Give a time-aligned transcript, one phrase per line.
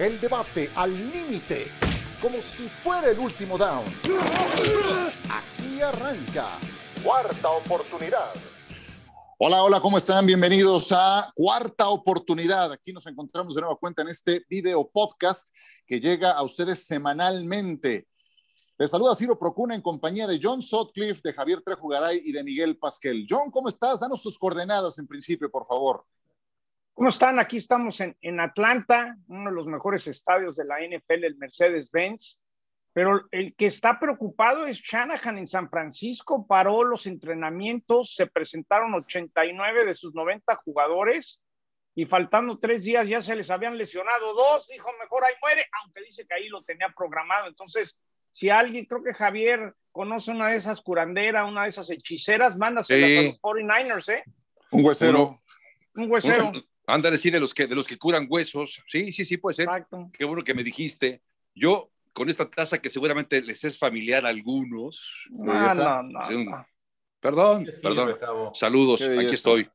[0.00, 1.66] El debate al límite,
[2.22, 3.84] como si fuera el último down.
[5.28, 6.58] Aquí arranca.
[7.04, 8.32] Cuarta oportunidad.
[9.38, 10.24] Hola, hola, ¿cómo están?
[10.24, 12.72] Bienvenidos a Cuarta Oportunidad.
[12.72, 15.50] Aquí nos encontramos de nueva cuenta en este video podcast
[15.86, 18.08] que llega a ustedes semanalmente.
[18.78, 22.78] Les saluda Ciro Procuna en compañía de John Sotcliffe, de Javier Trejugaray y de Miguel
[22.78, 23.26] Pasquel.
[23.28, 24.00] John, ¿cómo estás?
[24.00, 26.06] Danos tus coordenadas en principio, por favor.
[27.00, 27.40] ¿Cómo están?
[27.40, 32.38] Aquí estamos en, en Atlanta, uno de los mejores estadios de la NFL, el Mercedes-Benz.
[32.92, 38.92] Pero el que está preocupado es Shanahan en San Francisco, paró los entrenamientos, se presentaron
[38.92, 41.40] 89 de sus 90 jugadores
[41.94, 46.02] y faltando tres días ya se les habían lesionado dos, dijo mejor ahí muere, aunque
[46.02, 47.48] dice que ahí lo tenía programado.
[47.48, 47.98] Entonces,
[48.30, 53.20] si alguien, creo que Javier conoce una de esas curanderas, una de esas hechiceras, mándasela
[53.20, 54.22] a los 49ers, ¿eh?
[54.70, 55.40] Un huesero.
[55.94, 56.52] Un huesero.
[56.90, 58.82] Ándale, sí, de los que de los que curan huesos.
[58.86, 59.64] Sí, sí, sí, puede ser.
[59.64, 60.10] Exacto.
[60.12, 61.22] Qué bueno que me dijiste.
[61.54, 65.26] Yo, con esta taza que seguramente les es familiar a algunos.
[65.30, 66.66] No, no, no, Sí, un- no.
[67.20, 68.54] Perdón, ¿Qué sirve, perdón.
[68.54, 69.68] Saludos, Qué aquí estoy.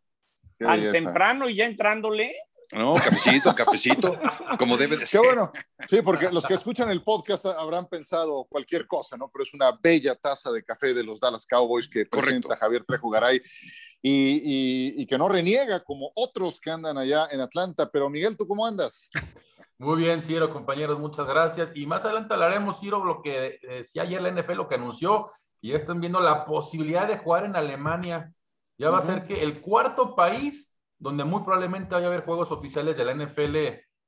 [0.58, 0.92] Qué belleza.
[0.94, 2.34] temprano y ya entrándole.
[2.72, 4.20] No, cafecito, cafecito,
[4.58, 5.22] como debe de Qué ser.
[5.22, 5.52] bueno.
[5.88, 9.30] Sí, porque los que escuchan el podcast habrán pensado cualquier cosa, ¿no?
[9.32, 12.60] Pero es una bella taza de café de los Dallas Cowboys que presenta Correcto.
[12.66, 13.42] Javier Trejugaray
[14.08, 17.90] y, y, y que no reniega como otros que andan allá en Atlanta.
[17.90, 19.10] Pero Miguel, ¿tú cómo andas?
[19.80, 21.70] Muy bien, Ciro, compañeros, muchas gracias.
[21.74, 25.32] Y más adelante hablaremos, Ciro, lo que eh, decía ayer la NFL, lo que anunció,
[25.60, 28.32] que ya están viendo la posibilidad de jugar en Alemania.
[28.78, 32.52] Ya va a ser que el cuarto país donde muy probablemente vaya a haber juegos
[32.52, 33.58] oficiales de la NFL.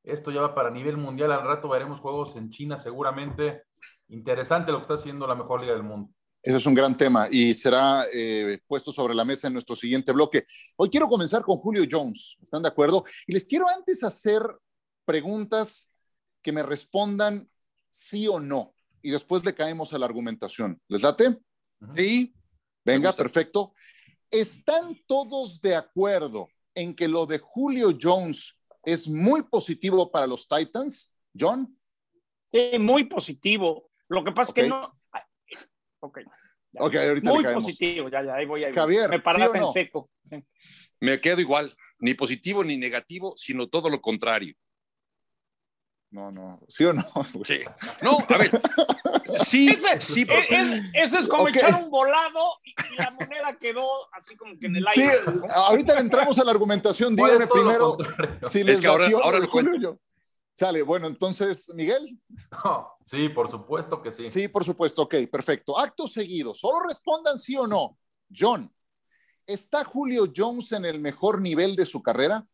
[0.03, 1.31] Esto ya va para nivel mundial.
[1.31, 3.63] Al rato veremos juegos en China, seguramente.
[4.09, 6.13] Interesante lo que está haciendo la mejor liga del mundo.
[6.47, 10.13] Ese es un gran tema y será eh, puesto sobre la mesa en nuestro siguiente
[10.13, 10.45] bloque.
[10.77, 13.03] Hoy quiero comenzar con Julio Jones, ¿están de acuerdo?
[13.27, 14.41] Y les quiero antes hacer
[15.03, 15.91] preguntas
[16.41, 17.49] que me respondan
[17.89, 20.81] sí o no y después le caemos a la argumentación.
[20.87, 21.37] ¿Les late?
[21.97, 22.33] Sí,
[22.85, 23.73] Venga, perfecto.
[24.31, 30.47] ¿Están todos de acuerdo en que lo de Julio Jones es muy positivo para los
[30.47, 31.13] Titans?
[31.37, 31.77] John,
[32.53, 33.91] Sí, muy positivo.
[34.07, 34.96] Lo que pasa es que no.
[35.99, 36.19] Ok.
[36.73, 36.81] ya.
[36.83, 38.77] ok, ahorita Muy le positivo, ya, ya, ahí voy, ahí voy.
[38.79, 39.67] Javier, Me ¿sí no?
[39.67, 40.09] en seco.
[40.25, 40.43] Sí.
[40.99, 41.75] me quedo igual.
[41.99, 44.53] Ni positivo ni negativo, sino todo lo contrario.
[46.09, 47.03] No, no, ¿sí o no?
[47.45, 47.59] Sí.
[48.01, 48.61] No, a ver.
[49.35, 53.57] Sí, Ese, sí, es, es- ese es como echar un volado y, y la moneda
[53.59, 55.13] quedó así como que en el Sí, aire.
[55.53, 57.15] ahorita le entramos a la argumentación.
[57.15, 57.97] ¿Cuál Díganme es primero
[58.49, 59.71] si les que ahora- ahora lo cuento.
[59.71, 60.01] Julio Jones.
[60.57, 62.19] Sale, bueno, entonces, Miguel.
[63.05, 64.27] Sí, por supuesto que sí.
[64.27, 65.79] Sí, por supuesto, ok, perfecto.
[65.79, 67.97] Acto seguido, solo respondan sí o no.
[68.35, 68.69] John,
[69.45, 72.45] ¿está Julio Jones en el mejor nivel de su carrera?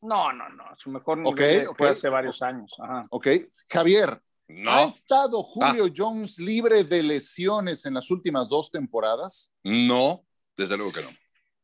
[0.00, 0.64] No, no, no.
[0.78, 2.72] Su mejor nivel Ok, fue hace varios años.
[2.78, 3.04] Ajá.
[3.10, 3.28] Ok,
[3.68, 9.52] Javier, ¿ha no, estado Julio Jones libre de lesiones en las últimas dos temporadas?
[9.62, 10.24] no,
[10.56, 11.10] desde luego que no.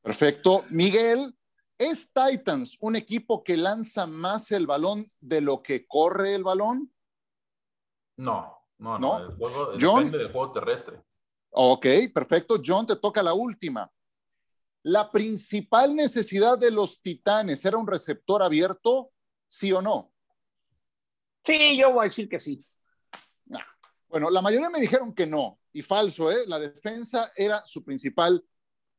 [0.02, 0.64] Perfecto.
[0.68, 1.34] Miguel,
[1.78, 6.92] ¿es Titans un equipo que lanza más el balón de lo que corre el balón?
[8.16, 9.19] No, no, ¿No?
[9.19, 9.19] no.
[9.19, 10.04] El juego, John.
[10.04, 11.03] depende del juego terrestre.
[11.50, 12.60] Ok, perfecto.
[12.64, 13.91] John, te toca la última.
[14.82, 19.10] La principal necesidad de los Titanes era un receptor abierto,
[19.48, 20.12] sí o no.
[21.44, 22.64] Sí, yo voy a decir que sí.
[24.08, 26.47] Bueno, la mayoría me dijeron que no, y falso, ¿eh?
[26.47, 28.43] La defensa era su principal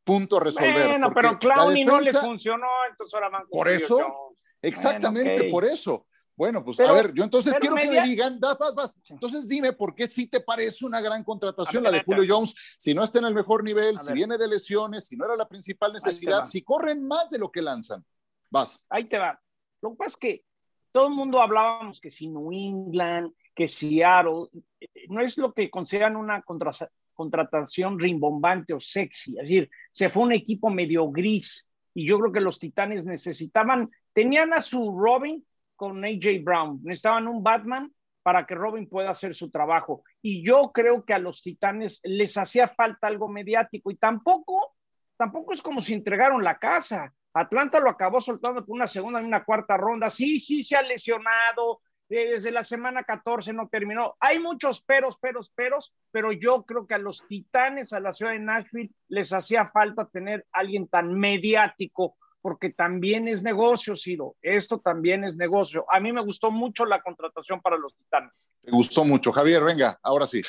[0.08, 0.88] punto resolver.
[0.88, 4.36] Bueno, pero Clowney la no le defensa- funcionó, entonces ahora van Por eso.
[4.62, 6.08] Exactamente, Bueno, por eso.
[6.36, 9.00] Bueno, pues Pero- a ver, yo entonces quiero que me digan, da, vas, vas.
[9.10, 12.94] Entonces dime por qué sí te parece una gran contratación la de Julio Jones, si
[12.94, 15.94] no está en el mejor nivel, si viene de lesiones, si no era la principal
[15.94, 18.06] necesidad, si corren más de lo que lanzan.
[18.52, 18.80] Vas.
[18.90, 19.40] Ahí te va.
[19.82, 20.46] Lo que pasa es que
[20.92, 24.48] todo el mundo hablábamos que si New England, que Seattle,
[24.80, 26.72] eh, no es lo que consideran una contra-
[27.18, 29.32] contratación rimbombante o sexy.
[29.32, 33.90] Es decir, se fue un equipo medio gris y yo creo que los Titanes necesitaban,
[34.14, 35.44] tenían a su Robin
[35.76, 37.92] con AJ Brown, necesitaban un Batman
[38.22, 40.04] para que Robin pueda hacer su trabajo.
[40.22, 44.76] Y yo creo que a los Titanes les hacía falta algo mediático y tampoco,
[45.18, 47.14] tampoco es como si entregaron la casa.
[47.34, 50.10] Atlanta lo acabó soltando por una segunda y una cuarta ronda.
[50.10, 51.82] Sí, sí, se ha lesionado.
[52.10, 54.16] Desde la semana 14 no terminó.
[54.20, 58.32] Hay muchos peros, peros, peros, pero yo creo que a los titanes, a la ciudad
[58.32, 64.38] de Nashville, les hacía falta tener alguien tan mediático, porque también es negocio, Ciro.
[64.42, 65.86] Esto también es negocio.
[65.92, 68.48] A mí me gustó mucho la contratación para los titanes.
[68.62, 69.34] Te gustó mucho.
[69.34, 70.42] Javier, venga, ahora sí.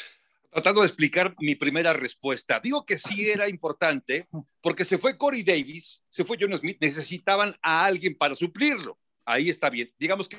[0.50, 2.60] Tratando de explicar mi primera respuesta.
[2.60, 4.28] Digo que sí era importante
[4.60, 8.96] porque se fue Corey Davis, se fue John Smith, necesitaban a alguien para suplirlo.
[9.28, 9.92] Ahí está bien.
[9.98, 10.36] Digamos que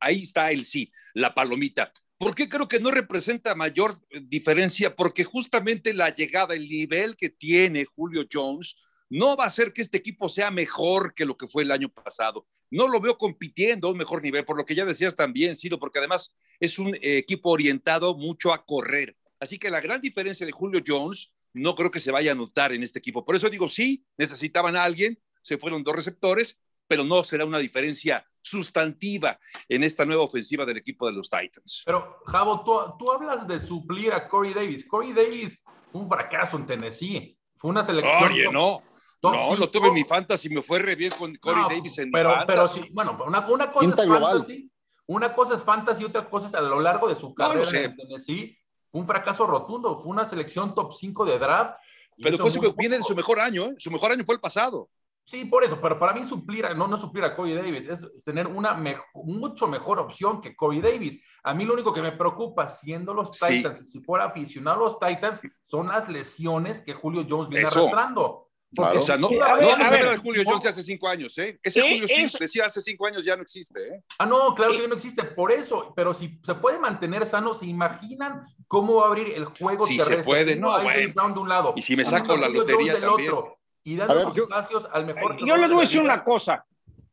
[0.00, 1.92] ahí está el sí, la palomita.
[2.16, 4.94] ¿Por qué creo que no representa mayor diferencia?
[4.94, 8.76] Porque justamente la llegada, el nivel que tiene Julio Jones,
[9.10, 11.88] no va a hacer que este equipo sea mejor que lo que fue el año
[11.88, 12.46] pasado.
[12.70, 15.78] No lo veo compitiendo a un mejor nivel, por lo que ya decías también, Ciro,
[15.78, 19.16] porque además es un equipo orientado mucho a correr.
[19.40, 22.72] Así que la gran diferencia de Julio Jones no creo que se vaya a notar
[22.72, 23.24] en este equipo.
[23.24, 26.58] Por eso digo, sí, necesitaban a alguien, se fueron dos receptores,
[26.88, 29.38] pero no será una diferencia sustantiva
[29.68, 31.82] en esta nueva ofensiva del equipo de los Titans.
[31.84, 34.86] Pero, Javo, tú, tú hablas de suplir a Corey Davis.
[34.86, 35.60] Corey Davis
[35.92, 37.38] fue un fracaso en Tennessee.
[37.56, 38.32] Fue una selección.
[38.32, 38.82] Oye, no.
[39.22, 42.36] no, lo tuve en mi fantasy, me fue re bien con Corey Davis en pero,
[42.38, 44.70] mi Pero sí, bueno, una, una cosa es fantasy,
[45.06, 47.96] una cosa es fantasy y otra cosa es a lo largo de su carrera en
[47.96, 48.56] Tennessee.
[48.90, 51.76] Fue un fracaso rotundo, fue una selección top 5 de draft.
[52.16, 53.74] Pero fue viene de su mejor año, ¿eh?
[53.78, 54.88] Su mejor año fue el pasado.
[55.28, 58.46] Sí, por eso, pero para mí suplir, no, no suplir a Corey Davis, es tener
[58.46, 58.82] una
[59.12, 61.20] mucho mejor opción que Corey Davis.
[61.42, 64.98] A mí lo único que me preocupa, siendo los Titans, si fuera aficionado a los
[64.98, 68.48] Titans, son las lesiones que Julio Jones viene arrastrando.
[68.78, 71.60] O sea, no, vamos a, ver, a Julio Jones hace cinco años, ¿eh?
[71.62, 74.04] Ese Julio sí, decía hace cinco años ya no existe, ¿eh?
[74.18, 77.66] Ah, no, claro que no existe, por eso, pero si se puede mantener sano, ¿se
[77.66, 81.34] imaginan cómo va a abrir el juego sí, se puede, no, bueno.
[81.34, 81.74] de un lado.
[81.76, 83.30] Y si me saco la lotería también.
[83.30, 83.57] Otro
[83.88, 85.38] y dando yo, espacios al mejor.
[85.38, 86.66] Yo les voy a decir una cosa.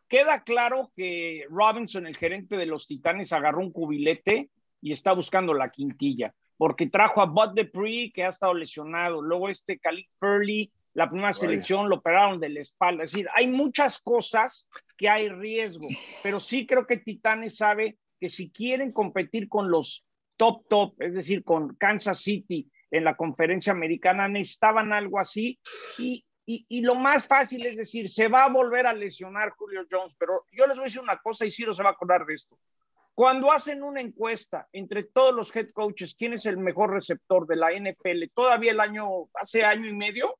[0.10, 4.50] Queda claro que Robinson, el gerente de los Titanes, agarró un cubilete
[4.82, 9.48] y está buscando la quintilla, porque trajo a Bud Dupree, que ha estado lesionado, luego
[9.48, 13.06] este Khalid Furley, la primera selección lo operaron de la espalda.
[13.06, 14.68] Es decir, hay muchas cosas
[14.98, 15.88] que hay riesgo,
[16.24, 20.06] pero sí creo que Titanes sabe que si quieren competir con los
[20.36, 25.58] top top, es decir, con Kansas City en la conferencia americana, necesitaban algo así
[25.98, 30.16] y, y, lo más fácil es decir, se va a volver a lesionar Julio Jones,
[30.18, 32.36] pero yo les voy a decir una cosa y Ciro se va a acordar de
[32.36, 32.58] esto.
[33.16, 37.56] Cuando hacen una encuesta entre todos los head coaches, quién es el mejor receptor de
[37.56, 40.38] la NFL, todavía el año, hace año y medio,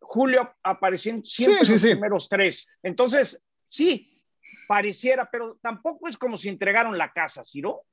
[0.00, 2.68] Julio apareció siempre en los primeros tres.
[2.82, 4.10] Entonces, sí,
[4.68, 7.86] pareciera, pero tampoco es como si entregaron la casa, Ciro.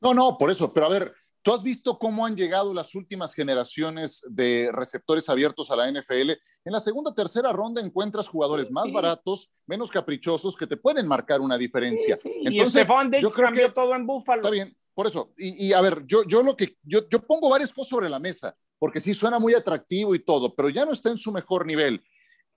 [0.00, 3.34] No, no, por eso, pero a ver, ¿Tú has visto cómo han llegado las últimas
[3.34, 6.32] generaciones de receptores abiertos a la NFL?
[6.64, 11.40] En la segunda, tercera ronda encuentras jugadores más baratos, menos caprichosos, que te pueden marcar
[11.40, 12.18] una diferencia.
[12.22, 14.42] Entonces, y yo creo cambió que, todo en Buffalo.
[14.42, 15.32] Está bien, por eso.
[15.38, 18.54] Y, a ver, yo, yo lo que yo, yo pongo varias cosas sobre la mesa,
[18.78, 22.04] porque sí suena muy atractivo y todo, pero ya no está en su mejor nivel.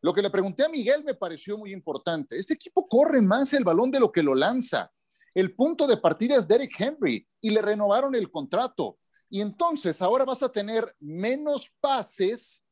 [0.01, 2.35] Lo que le pregunté a Miguel me pareció muy importante.
[2.35, 4.91] Este equipo corre más el balón de lo que lo lanza.
[5.33, 8.99] El punto de partida es Derek Henry y le renovaron el contrato.
[9.29, 12.63] Y entonces ahora vas a tener menos pases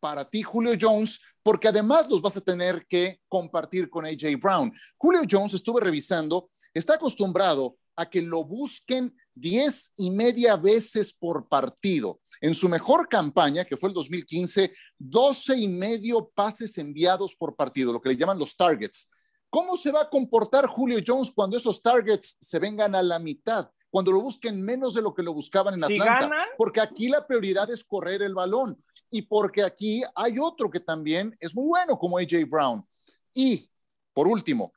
[0.00, 4.70] para ti, Julio Jones, porque además los vas a tener que compartir con AJ Brown.
[4.98, 11.48] Julio Jones, estuve revisando, está acostumbrado a que lo busquen diez y media veces por
[11.48, 12.20] partido.
[12.40, 17.92] En su mejor campaña, que fue el 2015, 12 y medio pases enviados por partido,
[17.92, 19.10] lo que le llaman los targets.
[19.54, 23.70] ¿Cómo se va a comportar Julio Jones cuando esos targets se vengan a la mitad?
[23.88, 26.44] Cuando lo busquen menos de lo que lo buscaban en Atlanta.
[26.58, 28.82] porque aquí la prioridad es correr el balón.
[29.10, 32.84] Y porque aquí hay otro que también es muy bueno, como AJ Brown.
[33.32, 33.70] Y,
[34.12, 34.72] por último,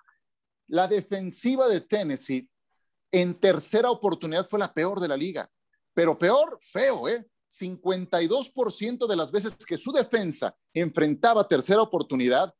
[0.68, 2.48] la defensiva de Tennessee
[3.12, 5.50] en tercera oportunidad fue la peor de la liga.
[5.96, 7.26] Pero peor, feo, ¿eh?
[7.50, 12.54] 52% de las veces que su defensa enfrentaba tercera oportunidad,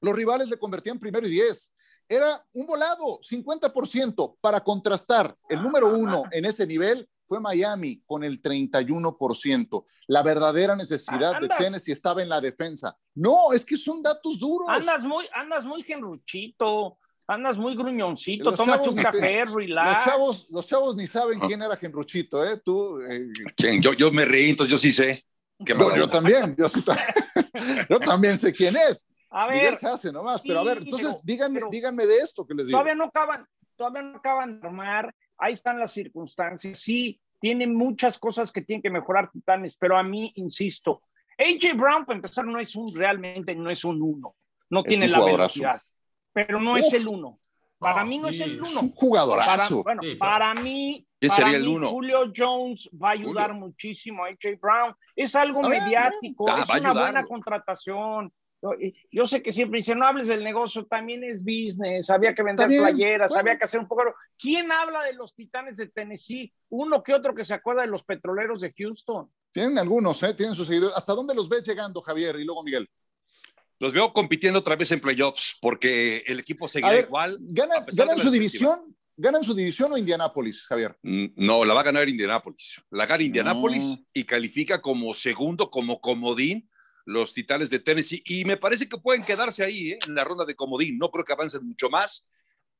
[0.00, 1.72] los rivales le convertían primero y diez.
[2.08, 4.36] Era un volado, 50%.
[4.40, 9.84] Para contrastar, el número uno en ese nivel fue Miami con el 31%.
[10.08, 12.98] La verdadera necesidad de Tennessee estaba en la defensa.
[13.14, 14.68] No, es que son datos duros.
[14.68, 19.96] Andas muy, andas muy genruchito, andas muy gruñoncito, toma tu café, relax.
[19.96, 21.44] Los chavos, los chavos ni saben ah.
[21.46, 22.56] quién era genruchito, ¿eh?
[22.64, 23.00] Tú.
[23.02, 23.28] Eh,
[23.80, 25.24] yo, yo me reí, entonces yo sí sé.
[25.60, 26.82] yo, también, yo, sí,
[27.88, 29.06] yo también sé quién es.
[29.30, 29.76] A ver.
[29.76, 32.78] se hace nomás, pero a ver, entonces díganme, díganme de esto que les digo.
[32.78, 33.46] Todavía no acaban,
[33.76, 38.82] todavía no acaban de armar, ahí están las circunstancias, sí, tienen muchas cosas que tienen
[38.82, 41.02] que mejorar Titanes, pero a mí, insisto,
[41.38, 44.34] AJ Brown, para empezar, no es un, realmente no es un uno,
[44.68, 45.80] no tiene la velocidad,
[46.32, 47.38] pero no es el uno.
[47.78, 48.68] Para mí no es el uno.
[48.68, 49.82] Es un jugadorazo.
[49.82, 51.88] Para, bueno, para mí, sería el uno?
[51.88, 54.94] Julio Jones va a ayudar muchísimo a AJ Brown.
[55.16, 58.30] Es algo mediático, ah, es una buena contratación.
[59.10, 62.68] Yo sé que siempre dicen, no hables del negocio, también es business, había que vender
[62.68, 64.14] playeras, había que hacer un poco...
[64.38, 66.52] ¿Quién habla de los titanes de Tennessee?
[66.68, 69.30] Uno que otro que se acuerda de los petroleros de Houston.
[69.50, 70.34] Tienen algunos, ¿eh?
[70.34, 70.96] Tienen sus seguidores.
[70.96, 72.36] ¿Hasta dónde los ves llegando, Javier?
[72.36, 72.88] Y luego Miguel.
[73.78, 77.38] Los veo compitiendo otra vez en playoffs porque el equipo seguirá igual.
[77.40, 78.94] ¿Ganan, su división?
[79.16, 80.96] ¿Ganan su división o Indianápolis, Javier?
[81.02, 82.80] Mm, no, la va a ganar Indianápolis.
[82.90, 86.69] La gana Indianápolis y califica como segundo, como comodín,
[87.04, 88.22] los Titanes de Tennessee.
[88.24, 89.98] Y me parece que pueden quedarse ahí ¿eh?
[90.06, 90.98] en la ronda de comodín.
[90.98, 92.28] No creo que avancen mucho más.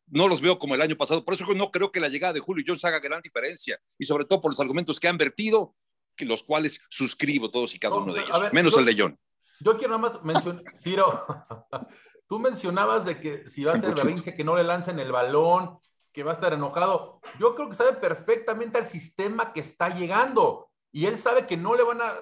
[0.06, 1.24] No los veo como el año pasado.
[1.24, 3.80] Por eso no creo que la llegada de Julio Jones haga gran diferencia.
[3.98, 5.74] Y sobre todo por los argumentos que han vertido,
[6.16, 8.52] que los cuales suscribo todos y cada uno de ellos.
[8.52, 9.18] menos el de John.
[9.60, 11.26] Yo quiero nada más mencionar, Ciro,
[12.26, 15.78] tú mencionabas de que si va a ser berrinche, que no le lancen el balón,
[16.12, 17.20] que va a estar enojado.
[17.38, 20.69] Yo creo que sabe perfectamente al sistema que está llegando.
[20.92, 22.14] Y él sabe que no le van a,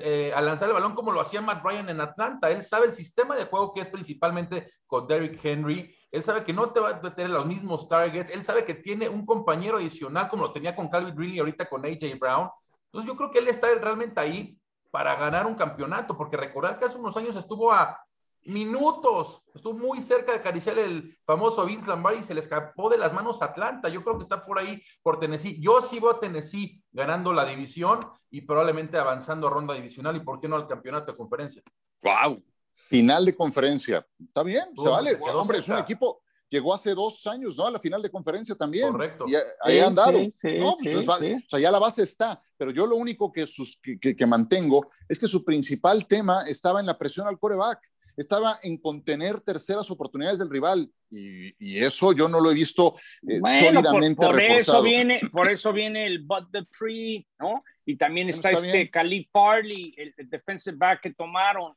[0.00, 2.50] eh, a, lanzar el balón como lo hacía Matt Ryan en Atlanta.
[2.50, 5.94] Él sabe el sistema de juego que es principalmente con Derrick Henry.
[6.10, 8.30] Él sabe que no te va a tener los mismos targets.
[8.30, 11.86] Él sabe que tiene un compañero adicional como lo tenía con Calvin Ridley ahorita con
[11.86, 12.50] AJ Brown.
[12.86, 14.58] Entonces yo creo que él está realmente ahí
[14.90, 18.00] para ganar un campeonato, porque recordar que hace unos años estuvo a
[18.46, 22.98] minutos, estuvo muy cerca de acariciar el famoso Vince Lombardi y se le escapó de
[22.98, 23.88] las manos a Atlanta.
[23.88, 25.60] Yo creo que está por ahí por Tennessee.
[25.60, 28.00] Yo sí veo a Tennessee ganando la división
[28.30, 31.62] y probablemente avanzando a ronda divisional y por qué no al campeonato de conferencia.
[32.02, 32.42] ¡Wow!
[32.88, 34.06] Final de conferencia.
[34.18, 35.18] Está bien, se vale.
[35.34, 37.66] Hombre, es un equipo, llegó hace dos años, ¿no?
[37.66, 38.92] A la final de conferencia también.
[38.92, 39.24] Correcto.
[39.26, 40.18] Y ahí han dado.
[40.18, 42.40] no, pues o sea, ya la base está.
[42.56, 46.86] Pero yo lo único que, sus, que, mantengo es que su principal tema estaba en
[46.86, 47.80] la presión al coreback.
[48.16, 50.90] Estaba en contener terceras oportunidades del rival.
[51.10, 52.96] Y, eso yo no lo he visto
[53.28, 54.78] eh, sólidamente por, por reforzado.
[54.78, 57.62] Eso viene, por eso viene el But the Tree, ¿no?
[57.84, 61.74] Y también está, este Khalif Farley, el, el defensive back que tomaron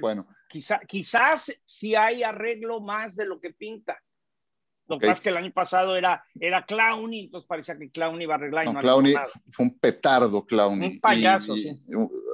[0.00, 0.26] bueno.
[0.48, 4.00] Quizá, quizás si hay arreglo más de lo que pinta.
[4.92, 8.24] Lo que pasa es que el año pasado era, era Clowny, entonces parecía que Clowny
[8.24, 8.66] iba a arreglar.
[8.66, 9.14] no, Clowny
[9.50, 10.86] fue un petardo, Clowny.
[10.86, 11.82] Un payaso, sí.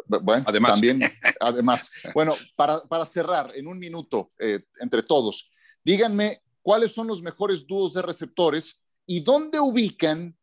[0.07, 0.73] Bueno, además.
[0.73, 1.01] también,
[1.41, 1.91] además.
[2.15, 5.51] Bueno, para, para cerrar, en un minuto, eh, entre todos,
[5.85, 10.37] díganme cuáles son los mejores dúos de receptores y dónde ubican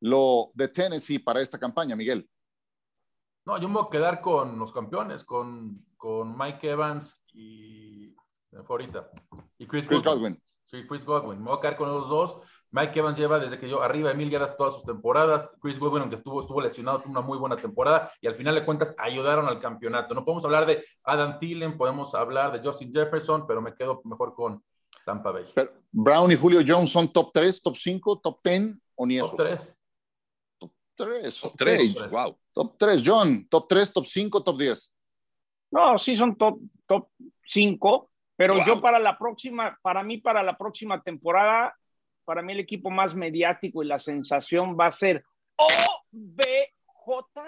[0.00, 2.28] lo de Tennessee para esta campaña, Miguel.
[3.46, 8.14] No, yo me voy a quedar con los campeones, con, con Mike Evans y
[8.68, 9.10] ahorita.
[9.58, 10.40] Y Chris, Godwin.
[10.44, 10.53] Sí,
[10.88, 11.38] Chris Godwin.
[11.38, 12.38] Me voy a quedar con los dos.
[12.70, 15.48] Mike Evans lleva desde que yo arriba de mil yardas todas sus temporadas.
[15.60, 18.64] Chris Godwin, aunque estuvo, estuvo lesionado, tuvo una muy buena temporada y al final de
[18.64, 20.12] cuentas ayudaron al campeonato.
[20.12, 24.34] No podemos hablar de Adam Thielen, podemos hablar de Justin Jefferson, pero me quedo mejor
[24.34, 24.60] con
[25.04, 25.46] Tampa Bay.
[25.92, 29.28] Brown y Julio Jones son top 3, top 5, top 10 o ni eso?
[29.28, 29.76] Top 3.
[30.58, 31.40] Top 3.
[31.40, 32.38] Top 3, wow.
[32.52, 33.46] Top 3, John.
[33.48, 34.92] Top 3, top 5, top 10.
[35.70, 37.08] No, sí son top, top
[37.46, 41.74] 5, pero yo para la próxima, para mí para la próxima temporada,
[42.24, 45.24] para mí el equipo más mediático y la sensación va a ser
[45.56, 47.40] OBJ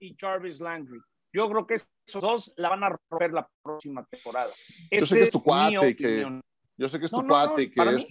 [0.00, 1.00] y Jarvis Landry.
[1.32, 4.52] Yo creo que esos dos la van a romper la próxima temporada.
[4.90, 6.26] Yo sé que es tu cuate que,
[6.82, 8.08] yo sé que es tu cuate, que es,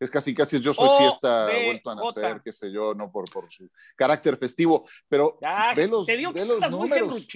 [0.00, 3.50] es, casi, casi yo soy fiesta vuelto a nacer, qué sé yo, no por, por
[3.50, 5.38] su carácter festivo, pero
[5.76, 7.26] ve los, ve los números.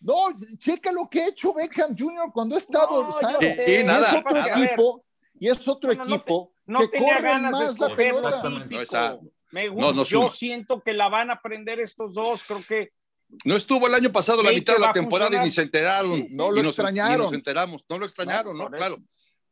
[0.00, 0.14] No,
[0.56, 2.30] checa lo que ha hecho Beckham Jr.
[2.32, 3.60] cuando ha estado, no, ¿sabes?
[3.66, 5.04] Sí, nada, es otro equipo,
[5.38, 9.20] y es otro equipo que corre más la pelota.
[9.52, 12.92] Me gusta, yo siento que la van a aprender estos dos, creo que
[13.44, 16.26] no estuvo el año pasado la mitad de la temporada y ni se enteraron.
[16.30, 17.26] No lo extrañaron.
[17.26, 18.70] Nos, enteramos, no lo extrañaron, ¿no?
[18.70, 18.96] Claro.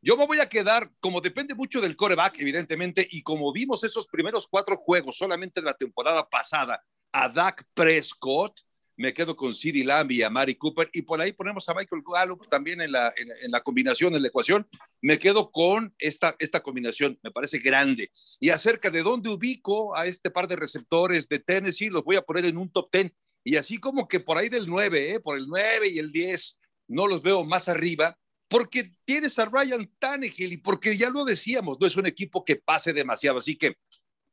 [0.00, 4.06] Yo me voy a quedar, como depende mucho del coreback, evidentemente, y como vimos esos
[4.06, 8.60] primeros cuatro juegos solamente en la temporada pasada, a Dak Prescott,
[8.96, 12.02] me quedo con CeeDee Lamb y a Mari Cooper, y por ahí ponemos a Michael
[12.06, 14.68] Gallup también en la, en, la combinación, en la ecuación.
[15.00, 18.10] Me quedo con esta, esta combinación, me parece grande.
[18.38, 22.22] Y acerca de dónde ubico a este par de receptores de Tennessee, los voy a
[22.22, 23.12] poner en un top 10.
[23.44, 25.20] Y así como que por ahí del 9, ¿eh?
[25.20, 28.16] por el 9 y el 10, no los veo más arriba
[28.48, 32.56] porque tienes a Ryan Tannehill y porque ya lo decíamos, no es un equipo que
[32.56, 33.76] pase demasiado, así que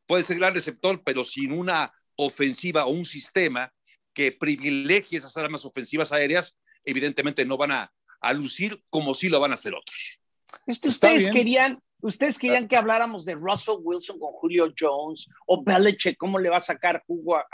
[0.07, 3.73] puede ser gran receptor, pero sin una ofensiva o un sistema
[4.13, 7.91] que privilegie esas armas ofensivas aéreas, evidentemente no van a,
[8.33, 10.19] lucir como sí lo van a hacer otros.
[10.65, 16.17] Este, ustedes querían, ustedes querían que habláramos de Russell Wilson con Julio Jones o Belichick,
[16.17, 17.45] cómo le va a sacar jugo a,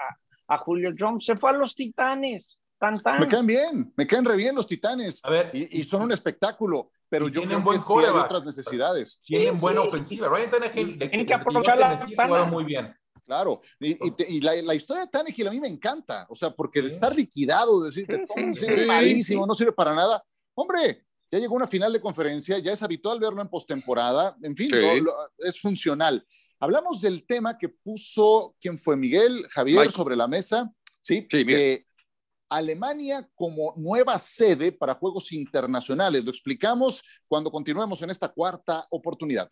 [0.47, 1.25] a Julio Jones.
[1.25, 2.57] Se fue a los Titanes.
[3.19, 5.21] Me caen bien, me caen re bien los titanes.
[5.53, 9.21] y, son un espectáculo, pero yo creo que sí hay otras necesidades.
[9.23, 10.27] Tienen buena ofensiva.
[10.27, 12.95] Ryan Tannehill tienen que aprovechar la muy bien.
[13.25, 17.83] Claro, y, la, historia de Tannehill a mí me encanta, o sea, porque está liquidado,
[17.83, 20.23] decir que todo malísimo, no sirve para nada.
[20.55, 24.69] Hombre, ya llegó una final de conferencia, ya es habitual verlo en postemporada, en fin,
[25.37, 26.25] es funcional.
[26.59, 28.97] Hablamos del tema que puso, ¿quién fue?
[28.97, 30.69] Miguel, Javier, sobre la mesa,
[30.99, 31.25] ¿sí?
[31.29, 31.45] sí
[32.51, 36.23] Alemania como nueva sede para Juegos Internacionales.
[36.23, 39.49] Lo explicamos cuando continuemos en esta cuarta oportunidad.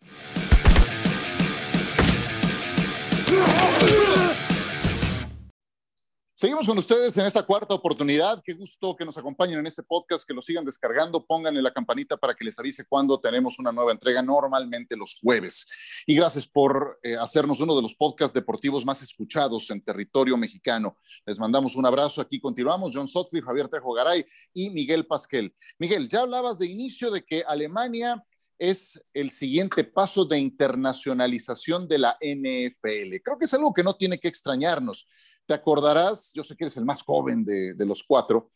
[6.40, 8.42] Seguimos con ustedes en esta cuarta oportunidad.
[8.42, 12.16] Qué gusto que nos acompañen en este podcast, que lo sigan descargando, pónganle la campanita
[12.16, 15.66] para que les avise cuando tenemos una nueva entrega, normalmente los jueves.
[16.06, 20.96] Y gracias por eh, hacernos uno de los podcasts deportivos más escuchados en territorio mexicano.
[21.26, 22.22] Les mandamos un abrazo.
[22.22, 22.92] Aquí continuamos.
[22.94, 25.54] John Sotcliffe, Javier Trejo Garay y Miguel Pasquel.
[25.78, 28.24] Miguel, ya hablabas de inicio de que Alemania
[28.60, 33.16] es el siguiente paso de internacionalización de la NFL.
[33.24, 35.08] Creo que es algo que no tiene que extrañarnos.
[35.46, 38.50] Te acordarás, yo sé que eres el más joven de, los cuatro,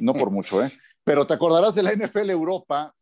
[0.00, 0.72] no por mucho, ¿eh?
[1.02, 2.94] pero te acordarás de la NFL Europa.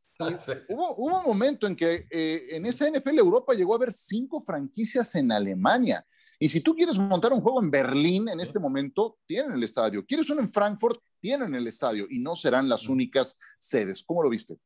[0.71, 5.15] Hubo, un momento en que eh, en esa NFL Europa llegó a haber cinco franquicias
[5.17, 6.05] en Alemania.
[6.39, 10.07] Y si tú quieres montar un juego en Berlín en este momento, tienen el estadio.
[10.07, 11.03] ¿Quieres uno en Frankfurt?
[11.21, 14.03] Tienen el estadio y no serán las únicas sedes.
[14.03, 14.59] ¿Cómo lo viste?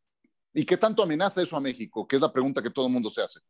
[0.54, 2.06] ¿Y qué tanto amenaza eso a México?
[2.06, 3.40] Que es la pregunta que todo el mundo se hace.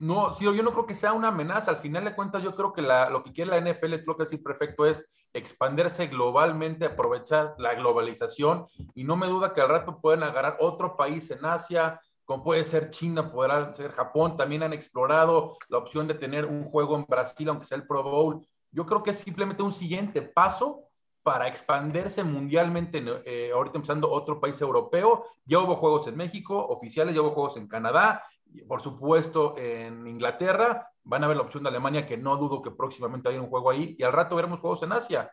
[0.00, 1.70] No, sí, yo no creo que sea una amenaza.
[1.70, 4.36] Al final de cuentas, yo creo que lo que quiere la NFL, creo que sí,
[4.38, 8.66] perfecto, es expandirse globalmente, aprovechar la globalización.
[8.94, 12.64] Y no me duda que al rato pueden agarrar otro país en Asia, como puede
[12.64, 14.36] ser China, podrá ser Japón.
[14.36, 18.02] También han explorado la opción de tener un juego en Brasil, aunque sea el Pro
[18.02, 18.46] Bowl.
[18.70, 20.87] Yo creo que es simplemente un siguiente paso
[21.28, 25.26] para expandirse mundialmente, eh, ahorita empezando otro país europeo.
[25.44, 28.22] Ya hubo juegos en México, oficiales, ya hubo juegos en Canadá,
[28.66, 30.90] por supuesto en Inglaterra.
[31.04, 33.68] Van a ver la opción de Alemania, que no dudo que próximamente haya un juego
[33.68, 33.94] ahí.
[33.98, 35.30] Y al rato veremos juegos en Asia.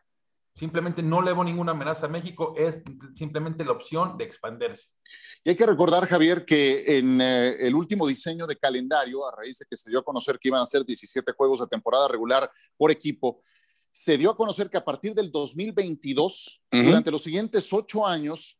[0.53, 2.81] Simplemente no le veo ninguna amenaza a México, es
[3.15, 4.89] simplemente la opción de expandirse.
[5.45, 9.59] Y hay que recordar, Javier, que en eh, el último diseño de calendario, a raíz
[9.59, 12.51] de que se dio a conocer que iban a ser 17 juegos de temporada regular
[12.75, 13.39] por equipo,
[13.95, 18.59] se dio a conocer que a partir del 2022, durante los siguientes ocho años,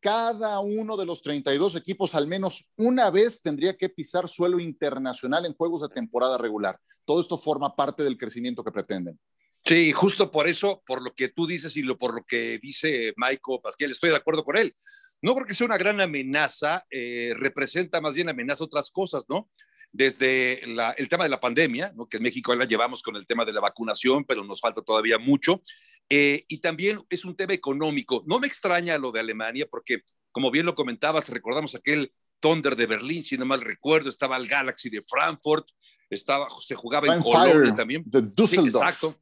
[0.00, 5.44] cada uno de los 32 equipos al menos una vez tendría que pisar suelo internacional
[5.44, 6.80] en juegos de temporada regular.
[7.04, 9.20] Todo esto forma parte del crecimiento que pretenden.
[9.62, 13.12] Sí, justo por eso, por lo que tú dices y lo, por lo que dice
[13.18, 14.74] Michael Pasquiel, estoy de acuerdo con él.
[15.20, 19.50] No creo que sea una gran amenaza, eh, representa más bien amenaza otras cosas, ¿no?
[19.92, 22.08] Desde el tema de la pandemia, ¿no?
[22.08, 25.18] que en México la llevamos con el tema de la vacunación, pero nos falta todavía
[25.18, 25.62] mucho.
[26.08, 28.24] Eh, y también es un tema económico.
[28.26, 32.86] No me extraña lo de Alemania, porque como bien lo comentabas, recordamos aquel Thunder de
[32.86, 35.68] Berlín, si no mal recuerdo, estaba el Galaxy de Frankfurt,
[36.10, 38.02] estaba, se jugaba en Colombia también.
[38.04, 38.82] De Düsseldorf.
[38.82, 39.16] exacto.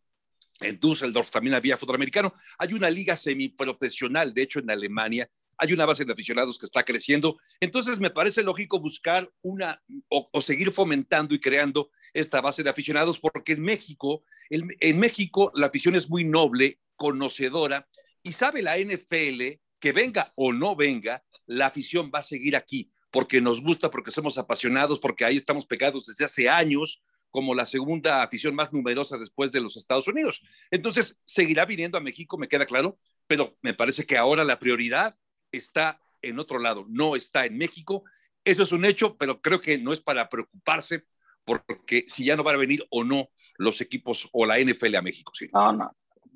[0.61, 2.33] En Düsseldorf también había fútbol americano.
[2.59, 5.29] Hay una liga semiprofesional, de hecho, en Alemania,
[5.61, 7.39] hay una base de aficionados que está creciendo.
[7.61, 13.21] Entonces, me parece lógico buscar una o, seguir fomentando y creando esta base de aficionados,
[13.21, 17.87] porque en México, en México la afición es muy noble, conocedora,
[18.23, 22.91] y sabe la NFL que venga o no venga, la afición va a seguir aquí,
[23.11, 27.67] porque nos gusta, porque somos apasionados, porque ahí estamos pegados desde hace años como la
[27.67, 30.43] segunda afición más numerosa después de los Estados Unidos.
[30.71, 35.17] Entonces, seguirá viniendo a México, me queda claro, pero me parece que ahora la prioridad
[35.53, 38.05] está en otro lado, no está en México.
[38.45, 41.05] Eso es un hecho, pero creo que no es para preocuparse
[41.45, 45.03] porque si ya no van a venir o no los equipos o la NFL a
[45.03, 45.33] México.
[45.35, 45.49] Sí.
[45.53, 45.91] No, no.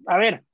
[0.06, 0.44] A ver,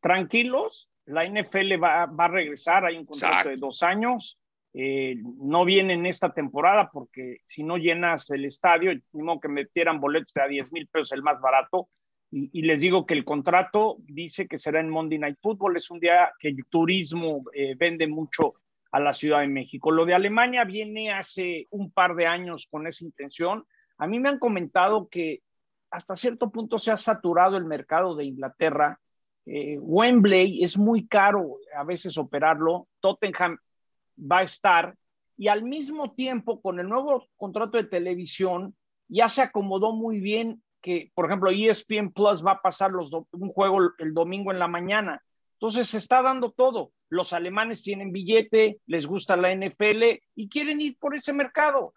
[0.00, 4.38] tranquilos, la NFL va, a regresar, hay un contrato de dos años.
[4.74, 9.98] Eh, no viene en esta temporada porque si no llenas el estadio, mismo que metieran
[9.98, 11.88] boletos de a 10 mil pesos el más barato,
[12.30, 15.76] y, les digo que el contrato dice que será en Monday Night Football.
[15.76, 18.54] Es un día que el turismo eh, vende mucho
[18.90, 19.90] a la Ciudad de México.
[19.90, 23.64] Lo de Alemania viene hace un par de años con esa intención.
[23.96, 25.40] A mí me han comentado que
[25.90, 29.00] hasta cierto punto se ha saturado el mercado de Inglaterra.
[29.46, 32.88] Eh, Wembley es muy caro a veces operarlo.
[33.00, 33.56] Tottenham
[34.20, 34.94] va a estar.
[35.38, 38.76] Y al mismo tiempo, con el nuevo contrato de televisión,
[39.08, 43.78] ya se acomodó muy bien que, por ejemplo, ESPN Plus va a pasar un juego
[43.98, 45.22] el domingo en la mañana.
[45.54, 46.92] Entonces se está dando todo.
[47.08, 51.94] Los alemanes tienen billete, les gusta la NFL y quieren ir por ese mercado.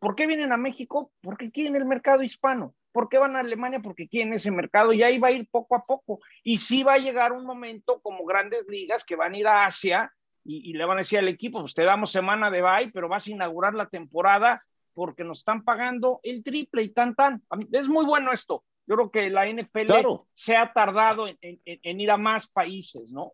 [0.00, 1.12] ¿Por qué vienen a México?
[1.20, 2.74] Porque quieren el mercado hispano.
[2.90, 3.80] ¿Por qué van a Alemania?
[3.80, 6.18] Porque quieren ese mercado y ahí va a ir poco a poco.
[6.42, 9.66] Y sí va a llegar un momento como grandes ligas que van a ir a
[9.66, 13.08] Asia y, le van a decir al equipo, pues te damos semana de bye, pero
[13.08, 14.64] vas a inaugurar la temporada
[15.00, 17.42] porque nos están pagando el triple y tan tan.
[17.72, 18.64] Es muy bueno esto.
[18.86, 19.90] Yo creo que la NFL
[20.34, 23.32] se ha tardado en, ir a más países, ¿no?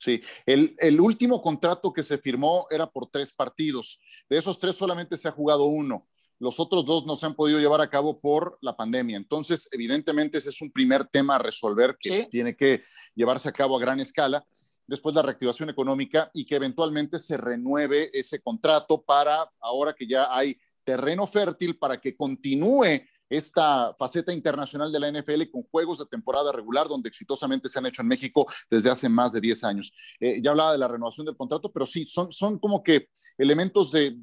[0.00, 4.00] Sí, el, el, último contrato que se firmó era por tres partidos.
[4.28, 6.08] De esos tres solamente se ha jugado uno.
[6.40, 9.16] los otros dos no se han podido llevar a cabo por la pandemia.
[9.16, 12.82] Entonces, evidentemente, ese es un primer tema a resolver que tiene que
[13.14, 14.44] llevarse a cabo a gran escala.
[14.84, 20.36] Después la reactivación económica y que eventualmente se renueve ese contrato para, ahora que ya
[20.36, 26.06] hay terreno fértil, para que continúe esta faceta internacional de la NFL con juegos de
[26.06, 29.92] temporada regular, donde exitosamente se han hecho en México desde hace más de 10 años.
[30.20, 33.92] Eh, ya hablaba de la renovación del contrato, pero sí, son, son como que elementos
[33.92, 34.16] de,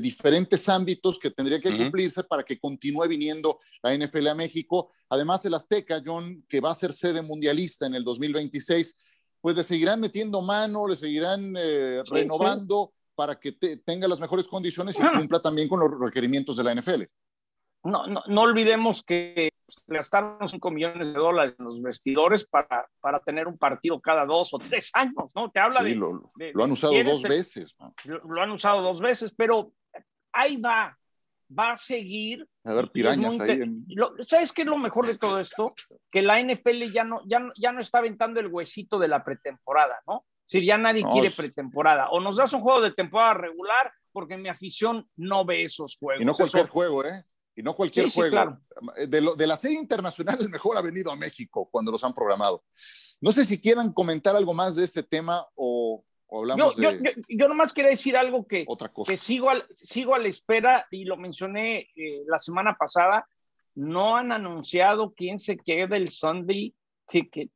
[0.00, 4.92] diferentes ámbitos que tendrían que cumplirse para que continúe viniendo la NFL a México.
[5.08, 8.96] Además, el Azteca, John, que va a ser sede mundialista en el 2026,
[9.40, 14.98] pues le seguirán metiendo mano, le seguirán eh, renovando para que tenga las mejores condiciones
[14.98, 17.02] y cumpla también con los requerimientos de la NFL
[17.84, 19.52] no, no, no olvidemos que
[19.86, 24.52] gastaron 5 millones de dólares en los vestidores para, para tener un partido cada dos
[24.54, 25.50] o tres años, ¿no?
[25.50, 27.76] Te habla de, lo, lo, han usado dos veces.
[28.04, 29.72] Lo, han usado dos veces, pero
[30.32, 30.96] ahí va,
[31.56, 32.46] va a seguir.
[32.64, 33.60] A ver, pirañas ahí.
[34.24, 35.74] ¿Sabes qué es lo mejor de todo esto?
[36.10, 40.00] Que la NFL ya no, ya, ya no está aventando el huesito de la pretemporada,
[40.06, 40.24] ¿no?
[40.54, 42.10] Decir, ya nadie quiere pretemporada.
[42.10, 46.22] O nos das un juego de temporada regular porque mi afición no ve esos juegos.
[46.22, 47.24] Y no cualquier juego, ¿eh?
[47.56, 48.58] y no cualquier juego.
[49.08, 52.64] de, la serie internacional, el mejor ha venido a México cuando los han programado.
[53.20, 57.14] No sé si quieran comentar algo más de este tema o, hablamos yo, de.
[57.28, 59.10] Yo, nomás quería decir algo que, Otra cosa.
[59.10, 63.26] que sigo, sigo a la espera y lo mencioné eh, la semana pasada.
[63.74, 66.74] No han anunciado quién se queda el Sunday
[67.08, 67.50] Ticket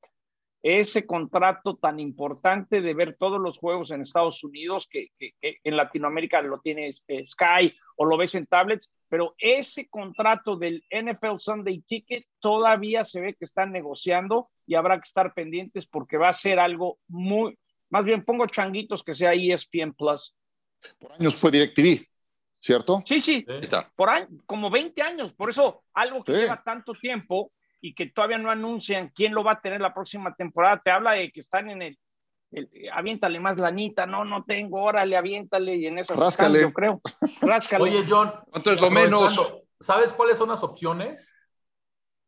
[0.62, 5.08] ese contrato tan importante de ver todos los juegos en Estados Unidos, que,
[5.40, 10.84] en Latinoamérica lo tiene eh, Sky o lo ves en tablets, pero ese contrato del
[10.90, 16.16] NFL Sunday Ticket todavía se ve que están negociando y habrá que estar pendientes porque
[16.16, 17.56] va a ser algo muy,
[17.90, 20.34] más bien pongo changuitos que sea ESPN Plus.
[20.98, 22.04] Por años fue DirecTV,
[22.58, 23.02] ¿cierto?
[23.06, 23.46] Sí, sí,
[23.94, 28.38] por años, como 20 años, por eso algo que lleva tanto tiempo y que todavía
[28.38, 31.70] no anuncian quién lo va a tener la próxima temporada, te habla de que están
[31.70, 31.98] en el,
[32.92, 36.62] aviéntale más lanita, no, no tengo, órale, aviéntale, y en esa Ráscale.
[36.62, 37.00] yo creo.
[37.40, 37.84] Ráscale.
[37.84, 39.54] Oye, John, ¿cuánto es lo menos?
[39.80, 41.36] ¿Sabes cuáles son las opciones?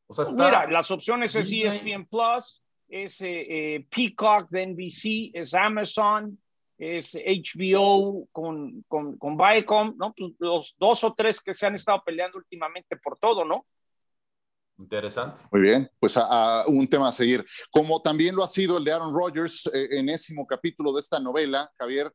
[0.07, 5.55] O sea, Mira, las opciones es ESPN Plus, es eh, eh, Peacock de NBC, es
[5.55, 6.39] Amazon,
[6.77, 10.13] es HBO con, con, con Viacom, ¿no?
[10.15, 13.67] Pues los dos o tres que se han estado peleando últimamente por todo, ¿no?
[14.81, 15.43] Interesante.
[15.53, 17.45] Muy bien, pues a, un tema a seguir.
[17.71, 21.71] Como también lo ha sido el de Aaron Rodgers, eh, enésimo capítulo de esta novela,
[21.79, 22.11] Javier,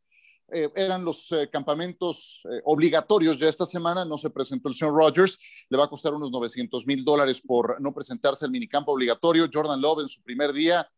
[0.52, 5.38] eh, eran los eh, campamentos obligatorios ya esta semana, no se presentó el señor Rodgers,
[5.70, 9.50] le va a costar unos 900 mil dólares por no presentarse al minicampo obligatorio.
[9.52, 10.90] Jordan Love en su primer día,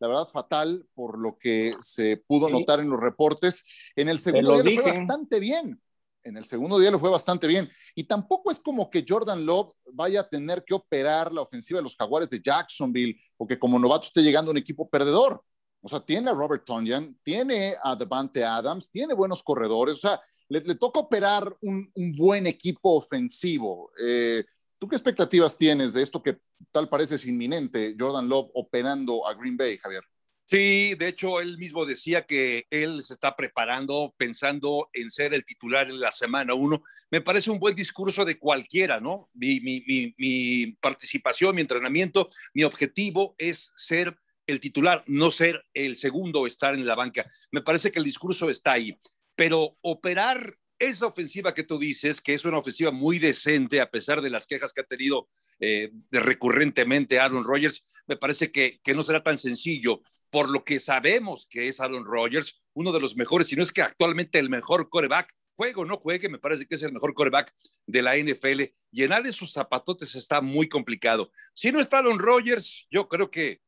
[0.00, 3.64] la verdad fatal por lo que se pudo notar en los reportes.
[3.96, 5.80] En el segundo día fue bastante bien,
[6.24, 7.70] en el segundo día lo fue bastante bien.
[7.94, 11.84] Y tampoco es como que Jordan Love vaya a tener que operar la ofensiva de
[11.84, 15.42] los Jaguares de Jacksonville o que como novato esté llegando a un equipo perdedor.
[15.82, 19.96] O sea, tiene a Robert Tonyan, tiene a Devante Adams, tiene buenos corredores.
[19.96, 23.90] O sea, le, toca operar un, buen equipo ofensivo.
[24.02, 24.44] Eh,
[24.78, 26.38] ¿Tú qué expectativas tienes de esto que
[26.70, 30.02] tal parece es inminente, Jordan Love operando a Green Bay, Javier?
[30.46, 35.44] Sí, de hecho, él mismo decía que él se está preparando pensando en ser el
[35.44, 36.82] titular en la semana uno.
[37.10, 39.30] Me parece un buen discurso de cualquiera, ¿no?
[39.32, 46.46] Mi, participación, mi entrenamiento, mi objetivo es ser el titular, no ser el segundo o
[46.46, 47.24] estar en la banca.
[47.50, 48.98] Me parece que el discurso está ahí,
[49.34, 54.20] pero operar esa ofensiva que tú dices, que es una ofensiva muy decente, a pesar
[54.20, 55.28] de las quejas que ha tenido
[55.58, 60.02] eh, recurrentemente Aaron Rodgers, me parece que no será tan sencillo
[60.34, 63.70] por lo que sabemos que es Aaron Rodgers, uno de los mejores, si no es
[63.70, 67.14] que actualmente el mejor coreback, juego o no juegue, me parece que es el mejor
[67.14, 67.54] coreback
[67.86, 68.62] de la NFL.
[68.90, 71.30] Llenar esos zapatotes está muy complicado.
[71.52, 73.60] Si no está Aaron Rodgers, yo creo que,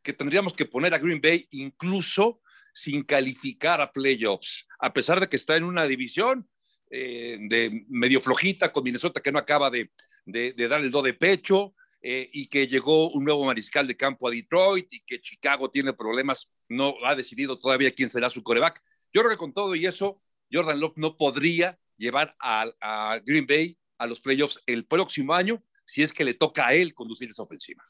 [0.00, 2.40] que tendríamos que poner a Green Bay incluso
[2.72, 6.48] sin calificar a playoffs, a pesar de que está en una división
[6.88, 9.90] eh, de medio flojita con Minnesota que no acaba de,
[10.24, 13.96] de, de dar el do de pecho, eh, y que llegó un nuevo mariscal de
[13.96, 18.42] campo a Detroit y que Chicago tiene problemas, no ha decidido todavía quién será su
[18.42, 18.82] coreback.
[19.12, 20.20] Yo creo que con todo y eso,
[20.52, 26.02] Jordan Love no podría llevar a, Green Bay a los playoffs el próximo año si
[26.02, 27.84] es que le toca a él conducir esa ofensiva.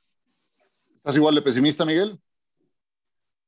[0.97, 2.21] ¿Estás igual de pesimista, Miguel?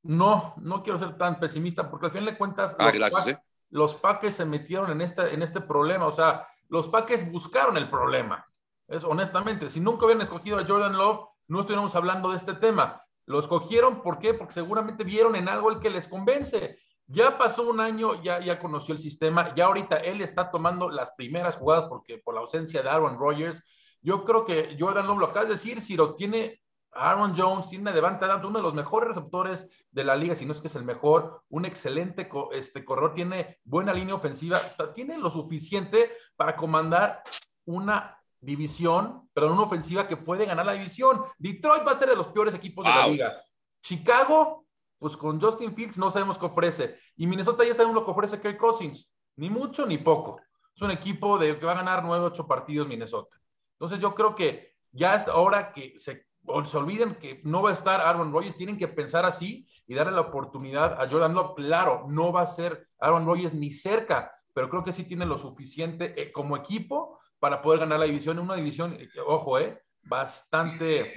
[0.03, 3.38] No, no quiero ser tan pesimista porque al final de cuentas ah, los, ¿eh?
[3.68, 6.07] los Packers se metieron en este, en este problema.
[6.07, 8.46] O sea, los Packers buscaron el problema.
[8.88, 13.03] Es honestamente, si nunca hubieran escogido a Jordan Love, no estuviéramos hablando de este tema.
[13.27, 14.35] Lo escogieron, ¿por qué?
[14.35, 16.79] Porque seguramente vieron en algo el que les convence.
[17.07, 21.12] Ya pasó un año, ya, ya conoció el sistema, ya ahorita él está tomando las
[21.12, 23.62] primeras jugadas porque por la ausencia de Aaron Rodgers.
[24.01, 26.61] Yo creo que Jordan Love, lo acabas de decir, Ciro, tiene
[26.92, 30.53] Aaron Jones, tiene Devante Adams, uno de los mejores receptores de la liga, si no
[30.53, 34.61] es que es el mejor, un excelente este, corredor, tiene buena línea ofensiva,
[34.94, 37.23] tiene lo suficiente para comandar
[37.64, 41.22] una división, pero una ofensiva que puede ganar la división.
[41.38, 43.42] Detroit va a ser de los peores equipos de la liga.
[43.83, 44.66] Chicago,
[44.98, 46.98] pues con Justin Fields no sabemos qué ofrece.
[47.16, 49.12] Y Minnesota ya sabemos lo que ofrece Kirk Cousins.
[49.37, 50.40] Ni mucho ni poco.
[50.74, 53.37] Es un equipo de, que va a ganar 9, 8 partidos Minnesota.
[53.72, 56.26] Entonces yo creo que ya es hora que se,
[56.64, 58.57] se olviden que no va a estar Aaron Rodgers.
[58.57, 61.54] Tienen que pensar así y darle la oportunidad a Jordan Love.
[61.57, 65.38] Claro, no va a ser Aaron Rodgers ni cerca, pero creo que sí tiene lo
[65.38, 68.38] suficiente eh, como equipo para poder ganar la división.
[68.38, 71.12] Una división, eh, ojo, eh, bastante,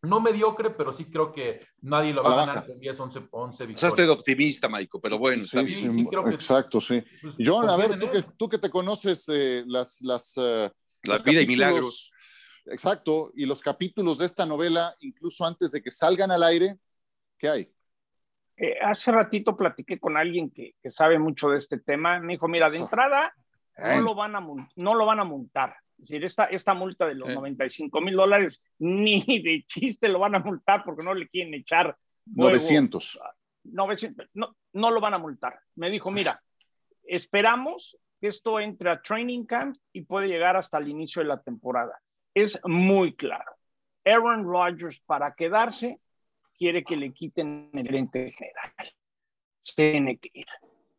[0.00, 3.66] no mediocre, pero sí creo que nadie lo va a, ganar con 10, 11, 11
[3.66, 3.92] victorias.
[3.92, 7.04] estoy optimista, Maico, pero bueno, sí, sí, exacto, sí.
[7.20, 10.00] Pues, John, a ver, tú que, tú que te conoces eh, las...
[10.00, 10.70] las uh,
[11.02, 12.10] la vida y milagros.
[12.64, 16.78] Exacto, y los capítulos de esta novela, incluso antes de que salgan al aire,
[17.36, 17.70] ¿qué hay?
[18.56, 22.18] Eh, hace ratito platiqué con alguien que, que, sabe mucho de este tema.
[22.18, 23.34] Me dijo, mira, de entrada,
[23.76, 24.40] no lo van a,
[24.76, 25.76] no lo van a multar.
[25.98, 30.34] Es decir, esta, esta multa de los 95 mil dólares ni de chiste lo van
[30.34, 31.96] a multar porque no le quieren echar.
[32.26, 33.20] 900.
[33.64, 35.58] 900 no, no lo van a multar.
[35.74, 36.42] Me dijo, mira,
[37.04, 41.42] esperamos que esto entre a training camp y puede llegar hasta el inicio de la
[41.42, 42.00] temporada.
[42.34, 43.52] Es muy claro.
[44.04, 46.00] Aaron Rodgers, para quedarse,
[46.56, 48.94] quiere que le quiten el gerente general.
[49.74, 50.46] Tiene que ir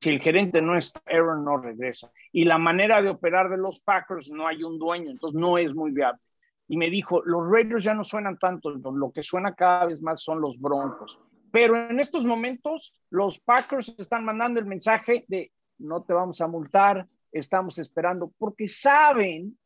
[0.07, 2.09] si el gerente no está, Aaron no regresa.
[2.31, 5.75] Y la manera de operar de los Packers no hay un dueño, entonces no es
[5.75, 6.21] muy viable.
[6.69, 10.23] Y me dijo, los Raiders ya no suenan tanto, lo que suena cada vez más
[10.23, 11.19] son los Broncos.
[11.51, 16.47] Pero en estos momentos los Packers están mandando el mensaje de no te vamos a
[16.47, 19.57] multar, estamos esperando, porque saben,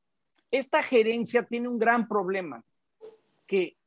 [0.49, 2.63] esta gerencia tiene un gran problema,
[3.45, 3.77] que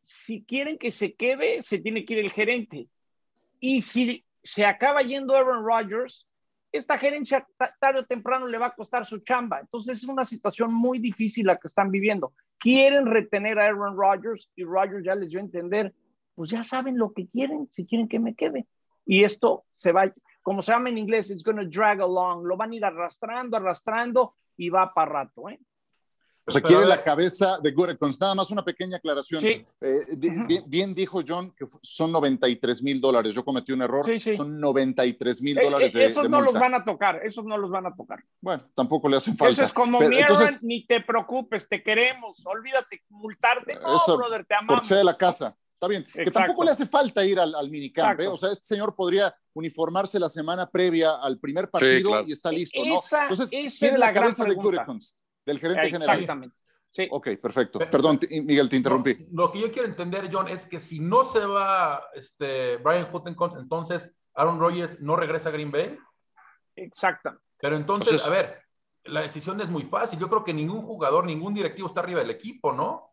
[0.00, 2.86] si quieren que se quede, se tiene que ir el gerente.
[3.58, 6.26] Y si se acaba yendo Aaron Rodgers,
[6.72, 7.46] esta gerencia
[7.80, 9.60] tarde o temprano le va a costar su chamba.
[9.60, 12.32] Entonces es una situación muy difícil la que están viviendo.
[12.58, 15.94] Quieren retener a Aaron Rodgers y Rodgers ya les dio a entender,
[16.34, 18.66] pues ya saben lo que quieren, si quieren que me quede.
[19.04, 22.56] Y esto se va, como se llama en inglés, it's going to drag along, lo
[22.56, 25.50] van a ir arrastrando, arrastrando y va para rato.
[25.50, 25.60] ¿eh?
[26.48, 28.20] O sea, quiere la cabeza de Gutekunst.
[28.20, 29.44] Nada más una pequeña aclaración.
[29.44, 29.64] Eh,
[30.66, 33.34] bien, dijo John que son 93 mil dólares.
[33.34, 34.06] Yo cometí un error.
[34.36, 35.94] Son 93 mil eh, dólares.
[35.94, 37.20] Eh, esos no los van a tocar.
[37.24, 38.24] Esos no los van a tocar.
[38.40, 39.52] Bueno, tampoco le hacen falta.
[39.52, 42.44] Eso es como mierda, ni te preocupes, te queremos.
[42.46, 43.74] Olvídate, multarte.
[43.74, 44.88] No, brother, te amamos.
[44.88, 45.54] de la casa.
[45.74, 46.04] Está bien.
[46.12, 48.18] Que tampoco le hace falta ir al, al minicamp.
[48.28, 52.84] O sea, este señor podría uniformarse la semana previa al primer partido y está listo.
[52.84, 53.00] ¿no?
[53.22, 55.14] Entonces, esa la, cabeza de Gutekunst
[55.48, 56.20] del gerente general.
[56.20, 56.56] Exactamente.
[56.88, 57.06] Sí.
[57.10, 57.78] Ok, perfecto.
[57.78, 59.26] Perdón, Miguel, te interrumpí.
[59.32, 63.58] Lo, que yo quiero entender, John, es que si no se va este, Brian Huttenkunst,
[63.58, 65.98] entonces Aaron Rodgers no regresa a Green Bay.
[66.76, 67.38] Exacto.
[67.60, 68.62] Pero entonces, a ver,
[69.04, 70.18] la decisión es muy fácil.
[70.18, 73.12] Yo creo que ningún jugador, ningún directivo está arriba del equipo, ¿no?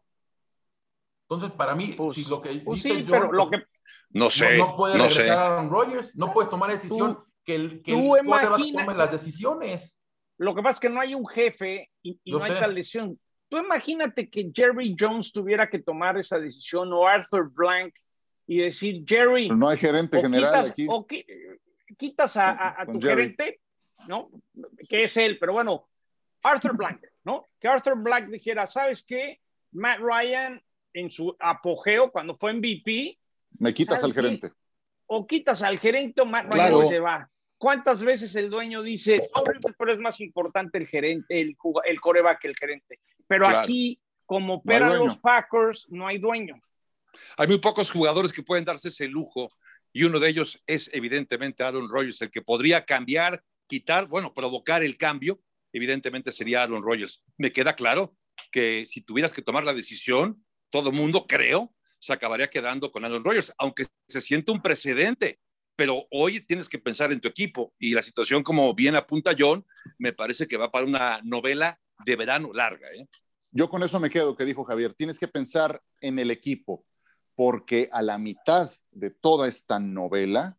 [1.27, 3.63] Entonces, para mí, pues, si lo que pues dice sí, pero lo que...
[4.11, 4.57] No sé.
[4.57, 8.93] No, puede regresar a Aaron Rodgers, no puedes tomar decisión que el, que el tome
[8.95, 9.99] las decisiones.
[10.37, 13.19] Lo que pasa es que no hay un jefe y, no hay tal decisión.
[13.47, 17.93] Tú imagínate que Jerry Jones tuviera que tomar esa decisión o Arthur Blank
[18.47, 19.49] y decir, Jerry.
[19.49, 20.87] no hay gerente general aquí.
[20.89, 21.05] O
[21.97, 23.61] quitas a, tu gerente,
[24.07, 24.29] ¿no?
[24.89, 25.87] Que es él, pero bueno,
[26.43, 27.45] Arthur Blank, ¿no?
[27.59, 29.39] Que Arthur Blank dijera, ¿sabes qué?
[29.71, 30.61] Matt Ryan
[30.93, 33.17] en su apogeo, cuando fue MVP.
[33.59, 34.51] Me quitas al gerente.
[35.07, 37.29] O quitas al gerente o Matt Ryan se va.
[37.57, 39.29] ¿Cuántas veces el dueño dice,
[39.77, 42.99] pero es más importante el gerente, el, el coreback que el gerente?
[43.27, 46.61] Pero aquí, como operan los Packers, no hay dueño.
[47.37, 49.49] Hay muy pocos jugadores que pueden darse ese lujo
[49.93, 54.83] y uno de ellos es evidentemente Aaron Rodgers, el que podría cambiar, quitar, bueno, provocar
[54.83, 55.39] el cambio,
[55.71, 57.23] evidentemente sería Aaron Rodgers.
[57.37, 58.13] Me queda claro
[58.51, 63.05] que si tuvieras que tomar la decisión, todo el mundo, creo, se acabaría quedando con
[63.05, 65.39] Aaron Rodgers, aunque se siente un precedente
[65.75, 69.65] pero hoy tienes que pensar en tu equipo y la situación, como bien apunta John,
[69.97, 72.87] me parece que va para una novela de verano larga.
[72.93, 73.07] ¿eh?
[73.51, 76.85] Yo con eso me quedo, que dijo Javier, tienes que pensar en el equipo,
[77.35, 80.57] porque a la mitad de toda esta novela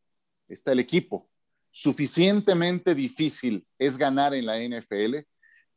[0.48, 1.28] está el equipo.
[1.70, 5.16] Suficientemente difícil es ganar en la NFL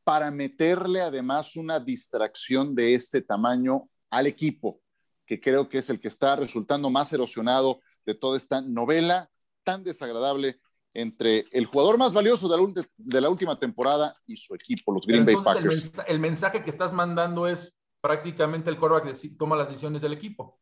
[0.03, 4.81] para meterle además una distracción de este tamaño al equipo,
[5.25, 9.29] que creo que es el que está resultando más erosionado de toda esta novela
[9.63, 10.59] tan desagradable
[10.93, 15.35] entre el jugador más valioso de la, última temporada y su equipo, los Green Bay
[15.43, 15.91] Packers.
[16.07, 20.59] El, mensaje que estás mandando es prácticamente el quarterback que toma las decisiones del equipo.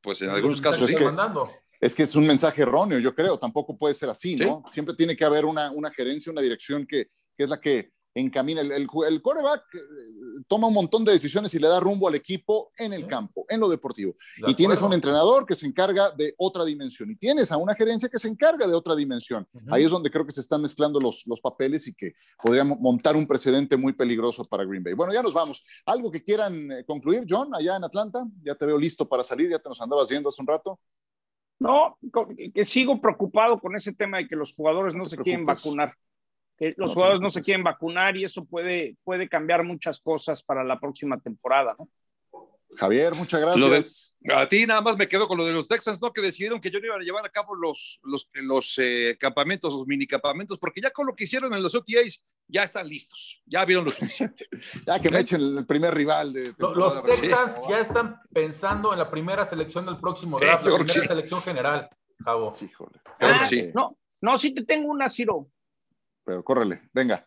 [0.00, 1.08] Pues en algunos casos es que,
[1.80, 3.38] es que es un mensaje erróneo, yo creo.
[3.38, 4.64] Tampoco puede ser así, ¿no?
[4.72, 8.60] Siempre tiene que haber una, una gerencia, una dirección que, que es la que encamina.
[8.60, 9.78] El, el, el coreback eh,
[10.48, 13.60] toma un montón de decisiones y le da rumbo al equipo en el campo, en
[13.60, 14.14] lo deportivo.
[14.46, 17.74] y tienes a un entrenador que se encarga de otra dimensión y tienes a una
[17.74, 19.46] gerencia que se encarga de otra dimensión.
[19.70, 23.16] Ahí es donde creo que se están mezclando los, los papeles y que podríamos montar
[23.16, 24.94] un precedente muy peligroso para Green Bay.
[24.94, 25.64] Bueno, ya nos vamos.
[25.84, 28.24] ¿Algo que quieran eh, concluir, John, allá en Atlanta?
[28.42, 30.80] Ya te veo listo para salir, ya te nos andabas viendo hace un rato.
[31.58, 31.96] No,
[32.54, 35.94] que sigo preocupado con ese tema de que los jugadores no se quieren vacunar
[36.56, 40.64] que los jugadores no se quieren vacunar y eso puede, puede cambiar muchas cosas para
[40.64, 41.88] la próxima temporada, ¿no?
[42.76, 44.16] Javier, muchas gracias.
[44.34, 46.12] a ti nada más me quedo con lo de los Texans, ¿no?
[46.12, 49.72] Que decidieron que yo no iba a llevar a cabo los, los, los eh, campamentos,
[49.72, 53.40] los mini campamentos, porque ya con lo que hicieron en los OTAs, ya están listos,
[53.46, 54.48] ya vieron lo suficiente.
[54.86, 56.54] ya que me echen el primer rival de...
[56.58, 61.42] Los, Texans ya están pensando en la primera selección del próximo draft, la primera selección
[61.42, 61.88] general,
[62.24, 62.52] Javo.
[62.60, 63.00] Híjole.
[63.20, 65.48] Ah, no, no, sí te tengo una, Ciro
[66.26, 67.24] pero córrele, venga.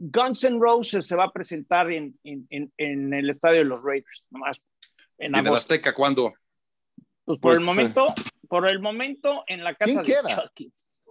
[0.00, 4.24] Guns N' Roses se va a presentar en, en, en, el estadio de los Raiders,
[4.30, 4.56] nomás.
[5.18, 6.32] En, ¿Y en el Azteca cuándo?
[7.26, 10.50] Pues por el pues, momento, eh, por el momento en la casa ¿quién queda?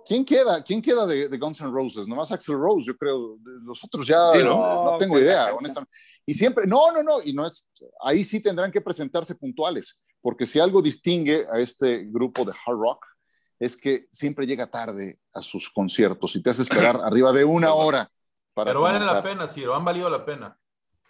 [0.07, 0.63] ¿Quién queda?
[0.63, 2.07] ¿Quién queda de, de, Guns N' Roses?
[2.07, 3.37] Nomás Axel Rose, yo creo.
[3.63, 5.95] Los otros ya no, no, tengo idea, honestamente.
[6.25, 7.69] Y siempre, no, no, no, y no es,
[8.01, 12.77] ahí sí tendrán que presentarse puntuales, porque si algo distingue a este grupo de hard
[12.77, 13.05] rock,
[13.59, 17.73] es que siempre llega tarde a sus conciertos y te hace esperar arriba de una
[17.73, 18.09] hora.
[18.53, 20.57] Para Pero valen la pena, Ciro, han valido la pena.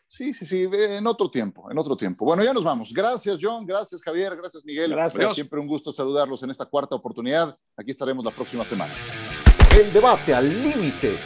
[0.10, 2.24] Sí, sí, sí, en otro tiempo, en otro tiempo.
[2.24, 2.94] Bueno, ya nos vamos.
[2.94, 4.92] Gracias, John, gracias, Javier, gracias, Miguel.
[4.92, 5.36] Gracias.
[5.36, 7.58] Siempre un gusto saludarlos en esta cuarta oportunidad.
[7.76, 8.94] Aquí estaremos la próxima semana.
[9.78, 11.18] El debate al límite,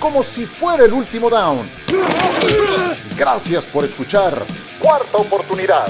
[0.00, 1.68] como si fuera el último down.
[3.16, 4.42] Gracias por escuchar.
[4.80, 5.88] Cuarta oportunidad.